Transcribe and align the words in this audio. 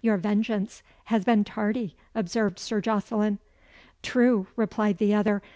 "Your 0.00 0.16
vengeance 0.16 0.84
has 1.06 1.24
been 1.24 1.42
tardy," 1.42 1.96
observed 2.14 2.60
Sir 2.60 2.80
Jocelyn. 2.80 3.40
"True," 4.00 4.46
replied 4.54 4.98
the 4.98 5.12
other. 5.12 5.42